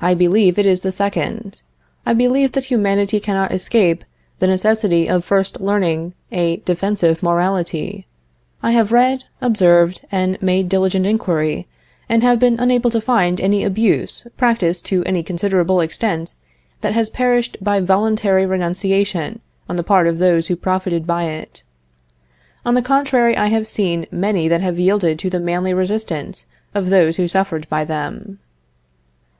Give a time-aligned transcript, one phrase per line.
[0.00, 1.62] I believe it is the second.
[2.06, 4.04] I believe that humanity cannot escape
[4.38, 8.06] the necessity of first learning a defensive morality.
[8.62, 11.66] I have read, observed, and made diligent inquiry,
[12.08, 16.34] and have been unable to find any abuse, practiced to any considerable extent,
[16.80, 21.64] that has perished by voluntary renunciation on the part of those who profited by it.
[22.64, 26.88] On the contrary, I have seen many that have yielded to the manly resistance of
[26.88, 28.38] those who suffered by them.